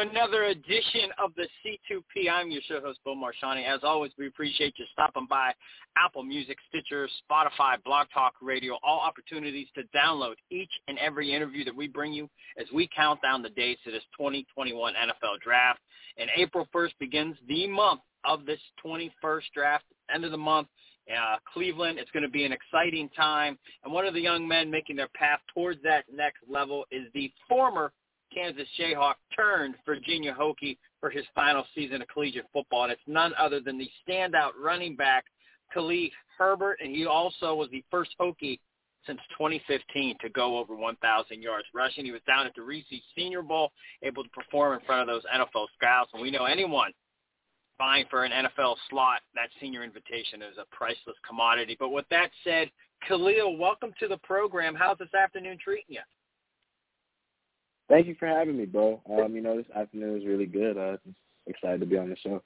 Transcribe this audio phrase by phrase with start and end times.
[0.00, 2.30] Another edition of the C2P.
[2.32, 3.66] I'm your show host, Bo Marchionte.
[3.66, 5.52] As always, we appreciate you stopping by
[5.96, 11.64] Apple Music, Stitcher, Spotify, Blog Talk Radio, all opportunities to download each and every interview
[11.64, 15.80] that we bring you as we count down the days to this 2021 NFL Draft.
[16.16, 19.84] And April 1st begins the month of this 21st draft,
[20.14, 20.68] end of the month.
[21.10, 23.58] Uh, Cleveland, it's going to be an exciting time.
[23.84, 27.30] And one of the young men making their path towards that next level is the
[27.48, 27.92] former
[28.34, 33.32] Kansas Jayhawk turned Virginia Hokie for his final season of collegiate football, and it's none
[33.38, 35.24] other than the standout running back
[35.72, 38.58] Khalil Herbert, and he also was the first Hokie
[39.06, 42.04] since 2015 to go over 1,000 yards rushing.
[42.04, 42.84] He was down at the Reese
[43.16, 43.72] Senior Bowl,
[44.02, 46.92] able to perform in front of those NFL scouts, and we know anyone
[47.78, 51.76] vying for an NFL slot, that senior invitation is a priceless commodity.
[51.78, 52.70] But with that said,
[53.08, 54.74] Khalil, welcome to the program.
[54.74, 56.00] How's this afternoon treating you?
[57.90, 59.02] Thank you for having me, bro.
[59.10, 60.78] Um, you know, this afternoon was really good.
[60.78, 60.96] Uh,
[61.48, 62.40] excited to be on the show.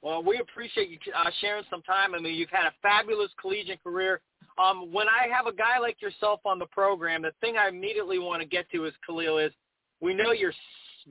[0.00, 2.14] Well, we appreciate you uh, sharing some time.
[2.14, 4.22] I mean, you've had a fabulous collegiate career.
[4.56, 8.18] Um, when I have a guy like yourself on the program, the thing I immediately
[8.18, 9.52] want to get to is Khalil is
[10.00, 10.54] we know you're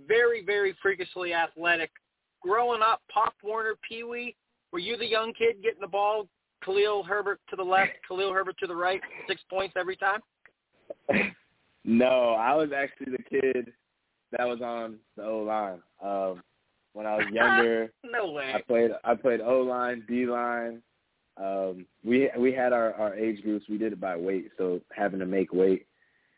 [0.08, 1.92] very, very freakishly athletic.
[2.42, 4.36] Growing up, Pop Warner, Pee Wee,
[4.72, 6.28] were you the young kid getting the ball,
[6.66, 10.22] Khalil Herbert to the left, Khalil Herbert to the right, six points every time?
[11.86, 13.73] No, I was actually the kid
[14.32, 15.82] that was on the O line.
[16.04, 16.44] Um,
[16.94, 18.54] when I was younger, no way.
[18.54, 20.82] I played I played O line, D line.
[21.38, 23.66] Um, we we had our our age groups.
[23.70, 25.86] We did it by weight, so having to make weight.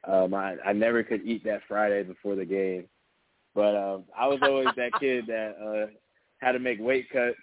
[0.07, 2.85] Um, I I never could eat that Friday before the game,
[3.55, 5.91] but um, I was always that kid that uh,
[6.39, 7.37] had to make weight cuts.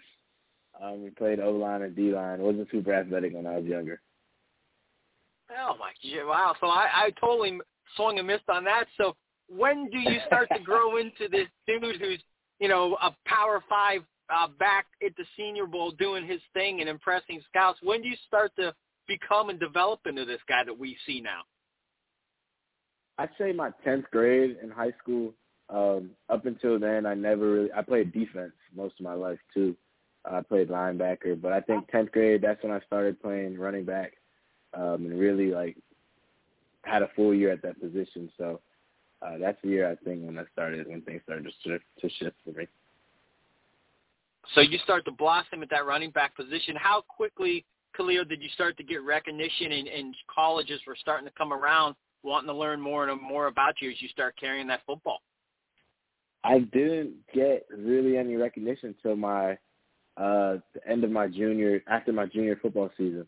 [0.80, 2.40] Um, we played O line and D line.
[2.40, 4.00] wasn't super athletic when I was younger.
[5.50, 5.92] Oh my
[6.24, 6.54] wow!
[6.60, 7.58] So I I totally
[7.96, 8.86] swung and missed on that.
[8.96, 9.14] So
[9.48, 12.22] when do you start to grow into this dude who's,
[12.60, 16.88] you know, a power five uh, back at the Senior Bowl doing his thing and
[16.88, 17.78] impressing scouts?
[17.82, 18.74] When do you start to
[19.06, 21.40] become and develop into this guy that we see now?
[23.18, 25.34] I'd say my 10th grade in high school.
[25.70, 29.76] Um, up until then, I never really, I played defense most of my life too.
[30.24, 34.12] I played linebacker, but I think 10th grade, that's when I started playing running back
[34.74, 35.76] um, and really like
[36.88, 38.30] had a full year at that position.
[38.38, 38.60] So
[39.22, 42.08] uh, that's the year I think when I started when things started to shift, to
[42.18, 42.66] shift for me.
[44.54, 46.74] So you start to blossom at that running back position.
[46.76, 47.64] How quickly,
[47.96, 51.94] Khalil, did you start to get recognition and, and colleges were starting to come around
[52.22, 55.20] wanting to learn more and more about you as you start carrying that football?
[56.44, 59.52] I didn't get really any recognition until my
[60.16, 63.26] uh the end of my junior after my junior football season.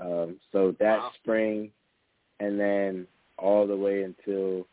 [0.00, 1.10] Um so that wow.
[1.22, 1.70] spring
[2.40, 3.06] and then
[3.38, 4.66] all the way until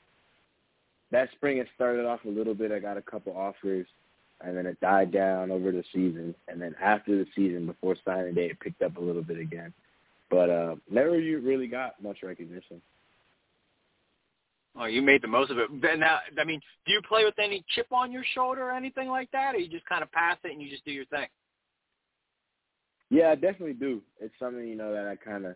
[1.12, 2.72] that spring it started off a little bit.
[2.72, 3.85] I got a couple offers,
[4.41, 6.35] and then it died down over the season.
[6.47, 9.73] And then after the season, before signing day, it picked up a little bit again.
[10.29, 12.81] But uh, never really got much recognition.
[14.75, 15.69] Oh, you made the most of it.
[16.00, 19.29] Now, I mean, do you play with any chip on your shoulder or anything like
[19.31, 21.28] that, or you just kind of pass it and you just do your thing?
[23.12, 24.02] Yeah, I definitely do.
[24.19, 25.56] It's something you know that I kind of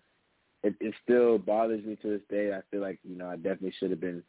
[0.64, 2.52] it, it still bothers me to this day.
[2.54, 4.24] I feel like you know I definitely should have been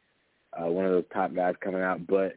[0.52, 2.36] uh, one of those top guys coming out, but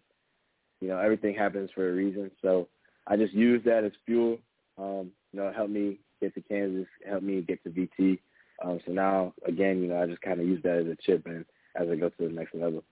[0.79, 2.31] you know everything happens for a reason.
[2.41, 2.67] So
[3.07, 4.37] I just use that as fuel.
[4.77, 8.19] Um, you know, help me get to Kansas, help me get to VT.
[8.63, 11.25] Um, so now again, you know, I just kind of use that as a chip
[11.25, 11.45] and
[11.75, 12.83] as I go to the next level.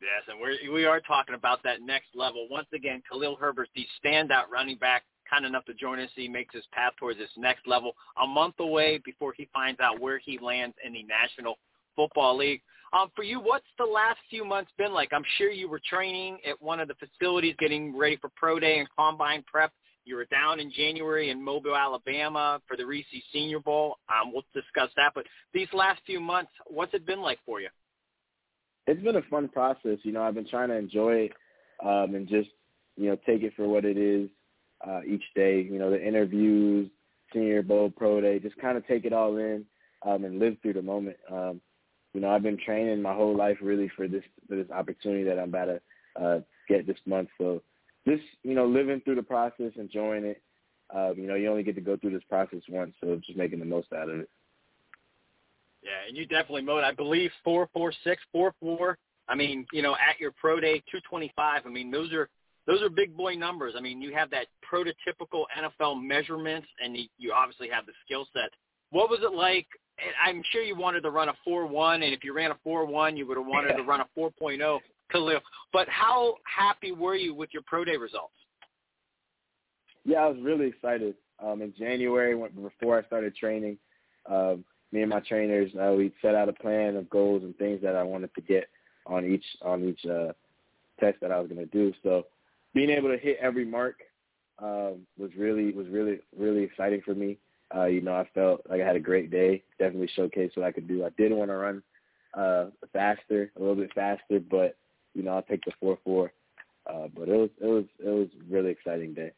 [0.00, 2.48] Yes, and we're, we are talking about that next level.
[2.50, 6.10] Once again, Khalil Herbert, the standout running back kind enough to join us.
[6.14, 7.92] He makes his path towards this next level
[8.22, 11.56] a month away before he finds out where he lands in the National
[11.96, 12.62] Football League.
[12.92, 15.12] Um, for you, what's the last few months been like?
[15.12, 18.80] I'm sure you were training at one of the facilities, getting ready for pro day
[18.80, 19.72] and combine prep.
[20.04, 23.98] You were down in January in Mobile, Alabama for the Reese Senior Bowl.
[24.08, 25.12] Um, we'll discuss that.
[25.14, 27.68] But these last few months, what's it been like for you?
[28.90, 29.98] it's been a fun process.
[30.02, 31.32] You know, I've been trying to enjoy it
[31.84, 32.48] um, and just
[32.96, 34.28] you know take it for what it is
[34.86, 35.60] uh, each day.
[35.60, 36.90] You know, the interviews,
[37.32, 39.64] Senior Bowl, Pro Day, just kind of take it all in
[40.06, 41.16] um, and live through the moment.
[41.30, 41.60] Um,
[42.12, 45.38] you know, I've been training my whole life really for this for this opportunity that
[45.38, 45.80] I'm about to
[46.20, 47.28] uh, get this month.
[47.38, 47.62] So
[48.06, 50.42] just you know, living through the process, enjoying it.
[50.92, 53.60] Um, you know, you only get to go through this process once, so just making
[53.60, 54.28] the most out of it.
[55.82, 56.84] Yeah, and you definitely mowed.
[56.84, 58.98] I believe four four six four four.
[59.28, 61.62] I mean, you know, at your pro day, two twenty five.
[61.64, 62.28] I mean, those are
[62.66, 63.74] those are big boy numbers.
[63.76, 68.50] I mean, you have that prototypical NFL measurements, and you, obviously have the skill set.
[68.90, 69.66] What was it like?
[70.24, 72.84] I'm sure you wanted to run a four one, and if you ran a four
[72.86, 74.80] one, you would have wanted to run a four oh,
[75.10, 75.40] Khalil.
[75.72, 78.32] But how happy were you with your pro day results?
[80.04, 81.14] Yeah, I was really excited.
[81.42, 83.78] Um, in January, when, before I started training,
[84.28, 87.80] um, me and my trainers, uh, we set out a plan of goals and things
[87.82, 88.68] that I wanted to get
[89.06, 90.32] on each on each uh,
[90.98, 91.92] test that I was going to do.
[92.02, 92.24] So
[92.74, 93.96] being able to hit every mark
[94.62, 97.38] um, was really was really really exciting for me.
[97.74, 99.62] Uh, you know, I felt like I had a great day.
[99.78, 101.04] Definitely showcased what I could do.
[101.04, 101.82] I did want to run
[102.34, 104.76] uh, faster, a little bit faster, but
[105.14, 106.32] you know, I'll take the four four.
[106.86, 109.32] Uh, but it was it was it was really exciting day.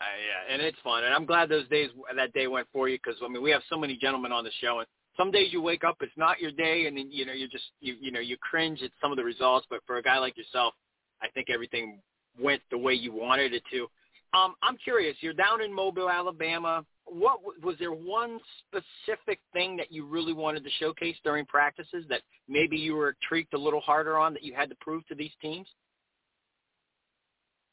[0.00, 2.98] Uh, yeah, and it's fun, and I'm glad those days that day went for you
[2.98, 5.62] because I mean we have so many gentlemen on the show, and some days you
[5.62, 8.20] wake up it's not your day, and then you know you're just you you know
[8.20, 10.74] you cringe at some of the results, but for a guy like yourself,
[11.22, 12.00] I think everything
[12.40, 13.88] went the way you wanted it to.
[14.34, 15.16] Um, I'm curious.
[15.20, 16.84] You're down in Mobile, Alabama.
[17.06, 22.22] What was there one specific thing that you really wanted to showcase during practices that
[22.48, 25.30] maybe you were tweaked a little harder on that you had to prove to these
[25.40, 25.68] teams?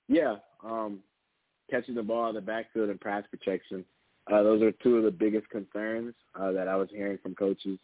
[0.08, 1.00] Yeah, um,
[1.70, 3.86] catching the ball in the backfield and pass protection.
[4.32, 7.80] Uh, those are two of the biggest concerns uh, that I was hearing from coaches,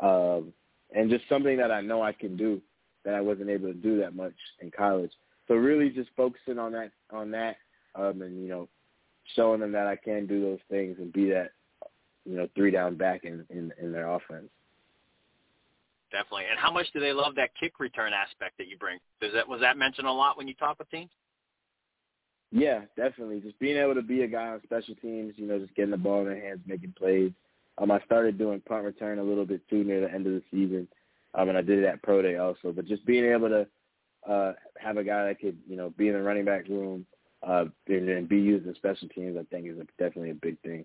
[0.00, 0.52] um,
[0.94, 2.60] and just something that I know I can do
[3.04, 5.12] that I wasn't able to do that much in college.
[5.46, 7.56] So really, just focusing on that, on that,
[7.94, 8.68] um, and you know,
[9.34, 11.52] showing them that I can do those things and be that,
[12.24, 14.48] you know, three down back in in, in their offense.
[16.10, 16.44] Definitely.
[16.50, 18.98] And how much do they love that kick return aspect that you bring?
[19.20, 21.10] Does that was that mentioned a lot when you talk with teams?
[22.50, 23.40] Yeah, definitely.
[23.40, 25.98] Just being able to be a guy on special teams, you know, just getting the
[25.98, 27.32] ball in their hands, making plays.
[27.76, 30.42] Um, I started doing punt return a little bit too near the end of the
[30.50, 30.88] season,
[31.38, 32.72] um, and I did it at pro day also.
[32.72, 33.66] But just being able to
[34.30, 37.06] uh, have a guy that could, you know, be in the running back room
[37.46, 40.60] uh, and, and be used in special teams, I think is a, definitely a big
[40.60, 40.84] thing.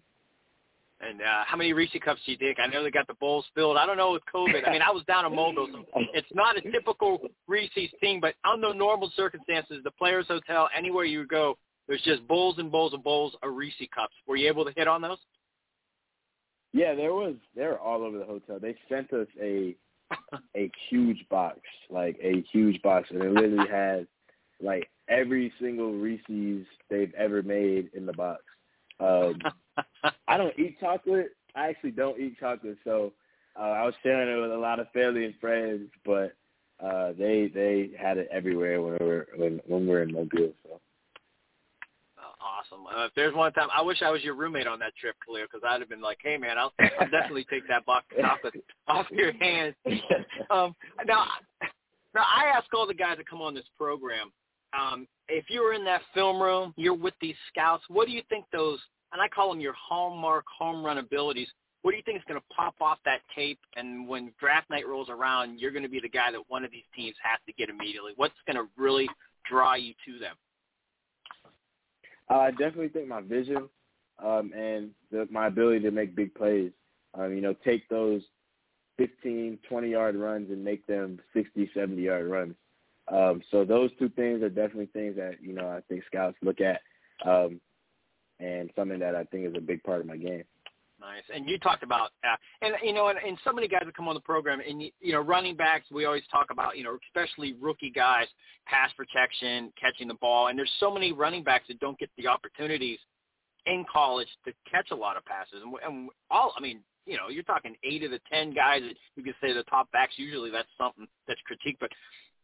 [1.01, 2.59] And uh, how many Reese cups do you think?
[2.59, 3.75] I know they got the bowls filled.
[3.75, 4.65] I don't know with COVID.
[4.65, 5.83] I mean, I was down in Mobile, so
[6.13, 11.27] it's not a typical Reese's team, but under normal circumstances, the Players Hotel, anywhere you
[11.27, 11.57] go,
[11.87, 14.13] there's just bowls and bowls and bowls of Reese cups.
[14.27, 15.17] Were you able to hit on those?
[16.71, 17.35] Yeah, there was.
[17.53, 18.59] They were all over the hotel.
[18.61, 19.75] They sent us a
[20.55, 24.07] a huge box, like a huge box, and it literally had
[24.61, 28.43] like every single Reese's they've ever made in the box.
[28.99, 29.39] Um,
[30.27, 31.31] I don't eat chocolate.
[31.55, 33.13] I actually don't eat chocolate, so
[33.59, 36.35] uh, I was sharing it with a lot of family and friends, but
[36.83, 40.53] uh, they they had it everywhere when we were when when we were in Mobile.
[40.63, 40.79] So.
[42.73, 42.85] Awesome.
[42.87, 45.43] Uh, if there's one time, I wish I was your roommate on that trip, Khalil,
[45.43, 48.63] because I'd have been like, "Hey, man, I'll, I'll definitely take that box of chocolate
[48.87, 49.75] off your hands."
[50.49, 50.75] Um,
[51.05, 51.25] now,
[52.13, 54.31] now I ask all the guys that come on this program,
[54.77, 57.83] um, if you're in that film room, you're with these scouts.
[57.87, 58.79] What do you think those
[59.13, 61.47] and I call them your hallmark home run abilities.
[61.83, 63.59] What do you think is going to pop off that tape?
[63.75, 66.71] And when draft night rolls around, you're going to be the guy that one of
[66.71, 68.13] these teams has to get immediately.
[68.15, 69.07] What's going to really
[69.49, 70.35] draw you to them?
[72.39, 73.69] I definitely think my vision
[74.23, 76.71] um, and the, my ability to make big plays.
[77.15, 78.21] Um, you know, take those
[78.97, 82.55] 15, 20 yard runs and make them 60, 70 yard runs.
[83.11, 86.59] Um, so those two things are definitely things that you know I think scouts look
[86.61, 86.81] at.
[87.25, 87.59] Um,
[88.39, 90.43] and something that I think is a big part of my game.
[91.03, 91.23] Nice.
[91.35, 94.07] And you talked about, uh, and you know, and, and so many guys that come
[94.07, 95.85] on the program, and you know, running backs.
[95.91, 98.27] We always talk about, you know, especially rookie guys,
[98.65, 102.27] pass protection, catching the ball, and there's so many running backs that don't get the
[102.27, 102.99] opportunities
[103.65, 105.61] in college to catch a lot of passes.
[105.61, 108.95] And, and all, I mean, you know, you're talking eight of the ten guys that
[109.17, 110.13] you could say the top backs.
[110.15, 111.89] Usually, that's something that's critique, but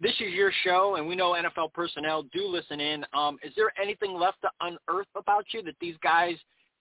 [0.01, 3.05] this is your show, and we know NFL personnel do listen in.
[3.13, 6.35] Um, is there anything left to unearth about you that these guys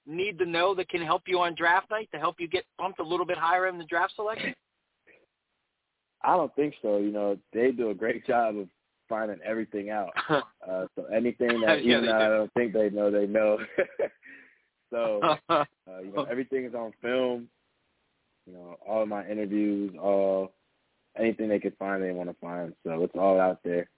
[0.08, 2.98] need to know that can help you on draft night to help you get bumped
[2.98, 4.54] a little bit higher in the draft selection?
[6.22, 6.98] I don't think so.
[6.98, 8.68] You know, they do a great job of
[9.08, 10.10] finding everything out.
[10.28, 12.10] uh, so anything that yeah, even.
[12.10, 13.58] I don't think they know, they know.
[14.90, 15.64] so uh,
[16.02, 17.48] you know, everything is on film.
[18.46, 20.52] You know, all of my interviews, all
[21.18, 22.72] anything they could find, they want to find.
[22.84, 23.88] So it's all out there.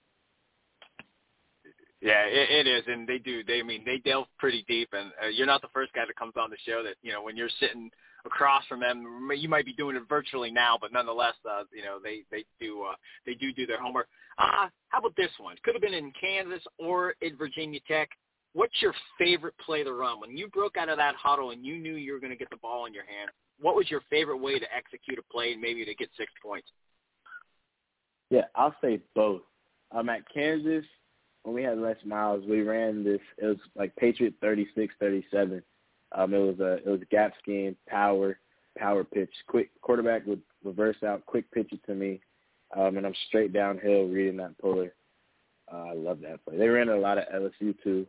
[2.01, 3.43] Yeah, it, it is, and they do.
[3.43, 6.15] They I mean they delve pretty deep, and uh, you're not the first guy that
[6.15, 7.91] comes on the show that you know when you're sitting
[8.25, 11.99] across from them, you might be doing it virtually now, but nonetheless, uh, you know
[12.03, 14.07] they they do uh, they do do their homework.
[14.39, 15.55] Uh, how about this one?
[15.63, 18.09] Could have been in Kansas or at Virginia Tech.
[18.53, 21.77] What's your favorite play to run when you broke out of that huddle and you
[21.77, 23.29] knew you were going to get the ball in your hand?
[23.61, 26.67] What was your favorite way to execute a play and maybe to get six points?
[28.29, 29.41] Yeah, I'll say both.
[29.91, 30.85] I'm at Kansas
[31.43, 33.21] when we had Les Miles, we ran this.
[33.37, 35.61] It was like Patriot 36, 37.
[36.13, 38.37] Um, it was a it was a gap scheme, power,
[38.77, 42.19] power pitch, quick quarterback would reverse out, quick pitch it to me,
[42.75, 44.93] um, and I'm straight downhill reading that puller.
[45.71, 46.57] Uh, I love that play.
[46.57, 48.05] They ran a lot of LSU too,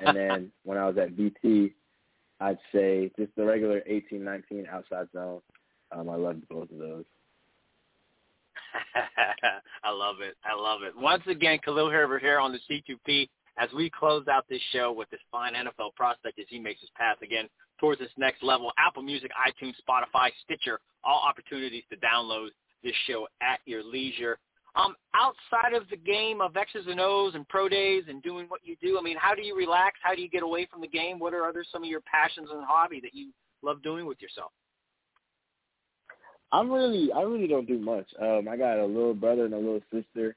[0.00, 1.72] and then when I was at VT,
[2.40, 5.40] I'd say just the regular 18, 19 outside zone.
[5.92, 7.04] Um, I loved both of those.
[9.84, 10.36] I love it.
[10.44, 10.92] I love it.
[10.96, 13.28] Once again, Khalil Herbert here on the C2P
[13.58, 16.90] as we close out this show with this fine NFL prospect as he makes his
[16.96, 18.72] path again towards this next level.
[18.78, 22.48] Apple Music, iTunes, Spotify, Stitcher, all opportunities to download
[22.82, 24.38] this show at your leisure.
[24.76, 28.60] Um, outside of the game of X's and O's and pro days and doing what
[28.64, 29.98] you do, I mean, how do you relax?
[30.02, 31.20] How do you get away from the game?
[31.20, 33.30] What are other some of your passions and hobby that you
[33.62, 34.50] love doing with yourself?
[36.54, 38.06] I'm really, I really don't do much.
[38.22, 40.36] Um, I got a little brother and a little sister,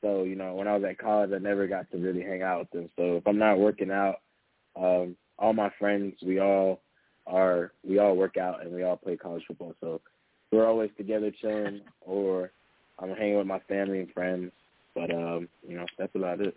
[0.00, 2.60] so you know, when I was at college, I never got to really hang out
[2.60, 2.90] with them.
[2.94, 4.20] So if I'm not working out,
[4.80, 6.82] um, all my friends, we all
[7.26, 9.74] are, we all work out and we all play college football.
[9.80, 10.00] So
[10.52, 12.52] we're always together chilling, or
[13.00, 14.52] I'm hanging with my family and friends.
[14.94, 16.56] But um, you know, that's about it.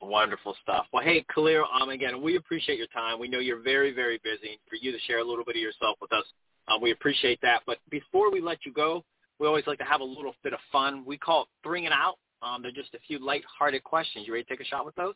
[0.00, 0.86] Wonderful stuff.
[0.92, 3.18] Well, hey, Khalil, um, again, we appreciate your time.
[3.18, 4.60] We know you're very, very busy.
[4.68, 6.24] For you to share a little bit of yourself with us
[6.70, 7.62] uh, we appreciate that.
[7.66, 9.04] But before we let you go,
[9.38, 11.04] we always like to have a little bit of fun.
[11.04, 12.16] We call it Bring It Out.
[12.42, 14.26] Um, they're just a few light-hearted questions.
[14.26, 15.14] You ready to take a shot with those?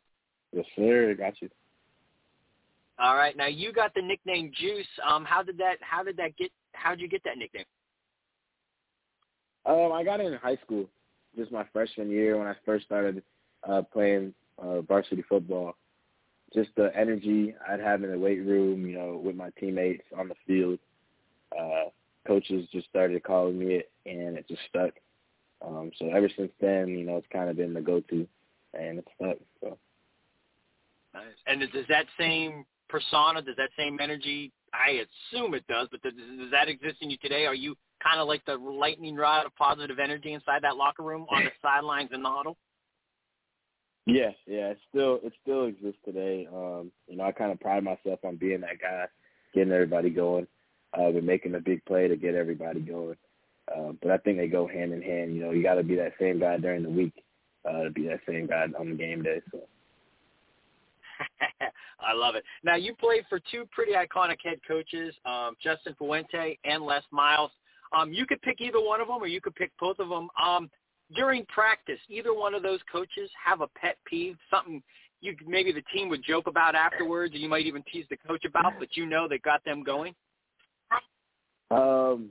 [0.53, 1.15] Yes, sir.
[1.15, 1.51] Got you.
[2.99, 3.37] All right.
[3.37, 4.87] Now you got the nickname Juice.
[5.07, 5.77] Um, how did that?
[5.81, 6.51] How did that get?
[6.73, 7.65] How did you get that nickname?
[9.67, 10.87] Um, I got it in high school,
[11.37, 13.23] just my freshman year when I first started
[13.69, 15.75] uh, playing uh, varsity football.
[16.53, 20.29] Just the energy I'd have in the weight room, you know, with my teammates on
[20.29, 20.79] the field
[21.59, 21.91] uh,
[22.27, 24.93] coaches just started calling me it, and it just stuck.
[25.67, 28.27] Um, so ever since then, you know, it's kind of been the go-to,
[28.75, 29.37] and it's stuck.
[29.61, 29.79] So.
[31.15, 31.25] Nice.
[31.47, 34.53] And does that same persona, does that same energy?
[34.73, 37.47] I assume it does, but does, does that exist in you today?
[37.47, 41.27] Are you kind of like the lightning rod of positive energy inside that locker room,
[41.31, 42.57] on the sidelines in the huddle?
[44.07, 46.47] Yeah, yeah, it still it still exists today.
[46.53, 49.07] Um, you know, I kind of pride myself on being that guy,
[49.55, 50.47] getting everybody going
[50.99, 53.17] uh, with making a big play to get everybody going.
[53.75, 55.35] Uh, but I think they go hand in hand.
[55.35, 57.15] You know, you got to be that same guy during the week
[57.69, 59.41] uh, to be that same guy on game day.
[59.51, 59.61] So.
[62.01, 62.45] I love it.
[62.63, 67.51] Now you played for two pretty iconic head coaches, um, Justin Fuente and Les Miles.
[67.97, 70.29] Um, you could pick either one of them, or you could pick both of them.
[70.43, 70.69] Um,
[71.15, 74.83] during practice, either one of those coaches have a pet peeve, something
[75.21, 78.45] you maybe the team would joke about afterwards, or you might even tease the coach
[78.45, 80.15] about, but you know that got them going.
[81.71, 82.31] Um,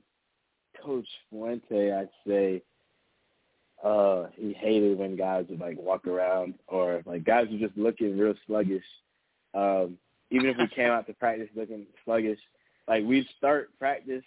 [0.83, 2.61] Coach Fuente, I'd say
[3.83, 8.17] uh he hated when guys would like walk around or like guys were just looking
[8.17, 8.83] real sluggish.
[9.53, 9.97] Um,
[10.31, 12.39] even if we came out to practice looking sluggish,
[12.87, 14.23] like we'd start practice,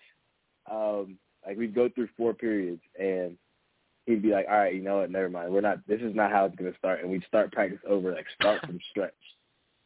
[0.71, 3.37] um, like we'd go through four periods and
[4.05, 5.53] he'd be like, All right, you know what, never mind.
[5.53, 8.27] We're not this is not how it's gonna start and we'd start practice over, like
[8.39, 9.13] start from stretch.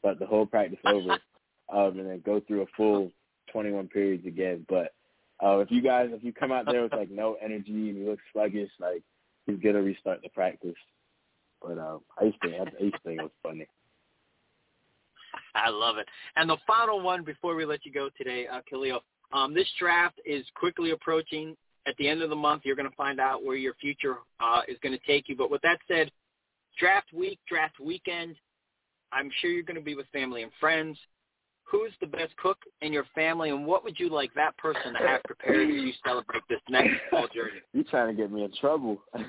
[0.02, 1.18] But the whole practice over,
[1.72, 3.12] um, and then go through a full
[3.52, 4.66] twenty one periods again.
[4.68, 4.92] But
[5.42, 8.10] uh, if you guys, if you come out there with like no energy and you
[8.10, 9.02] look sluggish, like
[9.46, 10.74] he's gonna restart the practice.
[11.62, 13.66] But um, I used to, I used to think it was funny.
[15.54, 16.06] I love it.
[16.36, 20.20] And the final one before we let you go today, uh, Khalil, um, this draft
[20.24, 21.56] is quickly approaching.
[21.86, 24.62] At the end of the month, you're going to find out where your future uh,
[24.68, 25.36] is going to take you.
[25.36, 26.10] But with that said,
[26.78, 28.36] draft week, draft weekend,
[29.12, 30.98] I'm sure you're going to be with family and friends
[31.70, 35.06] who's the best cook in your family, and what would you like that person to
[35.06, 37.60] have prepared as you celebrate this next fall journey?
[37.72, 39.02] You're trying to get me in trouble.
[39.14, 39.20] um,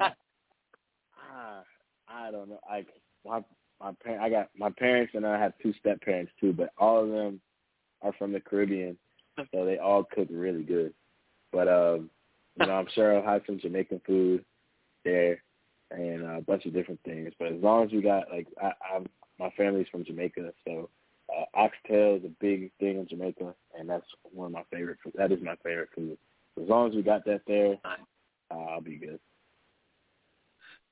[0.00, 1.62] ah,
[2.08, 2.60] I don't know.
[2.68, 2.84] I
[3.26, 3.42] my
[3.80, 7.02] my parents, I got my parents, and I have two step parents too, but all
[7.02, 7.40] of them
[8.02, 8.96] are from the Caribbean,
[9.52, 10.94] so they all cook really good.
[11.52, 12.10] But um,
[12.60, 14.44] you know, I'm sure I'll have some Jamaican food
[15.04, 15.42] there
[15.90, 17.32] and a bunch of different things.
[17.38, 19.06] But as long as we got like I, I'm
[19.42, 20.88] my family's from Jamaica, so
[21.28, 24.98] uh, oxtail is a big thing in Jamaica, and that's one of my favorite.
[25.02, 25.14] Food.
[25.16, 26.16] That is my favorite food.
[26.60, 29.18] as long as we got that there, uh, I'll be good.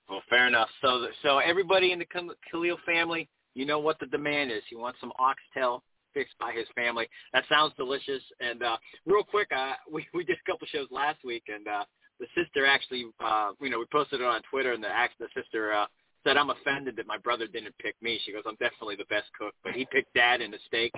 [0.08, 0.68] Well, fair enough.
[0.82, 2.06] So, so everybody in the
[2.50, 4.62] Khalil family, you know what the demand is.
[4.68, 7.08] He wants some oxtail fixed by his family.
[7.32, 8.22] That sounds delicious.
[8.40, 8.76] And uh,
[9.06, 11.84] real quick, uh, we we did a couple shows last week, and uh,
[12.18, 14.88] the sister actually, uh, you know, we posted it on Twitter, and the
[15.20, 15.86] the sister uh,
[16.24, 19.26] said, "I'm offended that my brother didn't pick me." She goes, "I'm definitely the best
[19.38, 20.92] cook, but he picked Dad in the steak."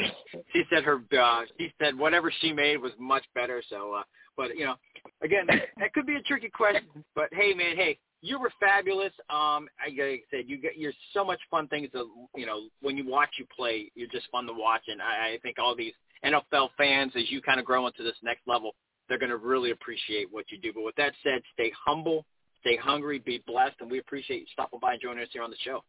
[0.53, 3.63] She said her, uh, she said whatever she made was much better.
[3.69, 4.03] So, uh,
[4.37, 4.75] but you know,
[5.23, 5.47] again,
[5.79, 7.05] that could be a tricky question.
[7.15, 9.13] But hey, man, hey, you were fabulous.
[9.29, 12.97] Um, like I said, you get you're so much fun things to you know when
[12.97, 13.91] you watch you play.
[13.95, 17.43] You're just fun to watch, and I, I think all these NFL fans, as you
[17.43, 18.75] kind of grow into this next level,
[19.09, 20.73] they're going to really appreciate what you do.
[20.73, 22.25] But with that said, stay humble,
[22.63, 25.51] stay hungry, be blessed, and we appreciate you stopping by and joining us here on
[25.51, 25.85] the show.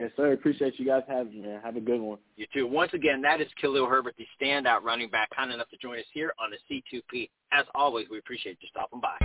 [0.00, 0.32] Yes, sir.
[0.32, 1.56] Appreciate you guys having me.
[1.62, 2.18] Have a good one.
[2.36, 2.66] You too.
[2.66, 6.06] Once again, that is Khalil Herbert, the standout running back, kind enough to join us
[6.14, 6.56] here on the
[6.92, 7.28] C2P.
[7.52, 9.18] As always, we appreciate you stopping by.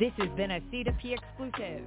[0.00, 1.86] This has been a C2P exclusive.